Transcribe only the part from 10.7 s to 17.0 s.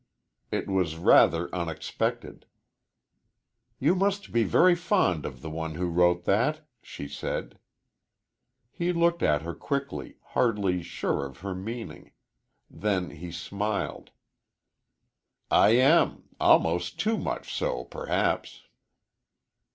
sure of her meaning. Then he smiled. "I am. Almost